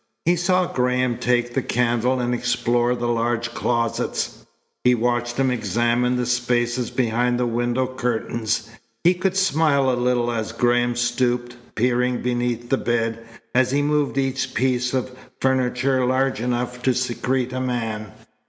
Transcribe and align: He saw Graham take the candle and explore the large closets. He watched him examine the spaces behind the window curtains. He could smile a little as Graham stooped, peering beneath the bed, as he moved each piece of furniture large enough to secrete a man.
He 0.25 0.35
saw 0.35 0.65
Graham 0.65 1.19
take 1.19 1.53
the 1.53 1.61
candle 1.61 2.19
and 2.19 2.33
explore 2.33 2.95
the 2.95 3.05
large 3.07 3.53
closets. 3.53 4.43
He 4.83 4.95
watched 4.95 5.37
him 5.37 5.51
examine 5.51 6.15
the 6.15 6.25
spaces 6.25 6.89
behind 6.89 7.39
the 7.39 7.45
window 7.45 7.85
curtains. 7.85 8.67
He 9.03 9.13
could 9.13 9.37
smile 9.37 9.91
a 9.91 9.93
little 9.93 10.31
as 10.31 10.53
Graham 10.53 10.95
stooped, 10.95 11.55
peering 11.75 12.23
beneath 12.23 12.71
the 12.71 12.77
bed, 12.79 13.23
as 13.53 13.69
he 13.69 13.83
moved 13.83 14.17
each 14.17 14.55
piece 14.55 14.95
of 14.95 15.15
furniture 15.39 16.03
large 16.03 16.41
enough 16.41 16.81
to 16.81 16.95
secrete 16.95 17.53
a 17.53 17.61
man. 17.61 18.11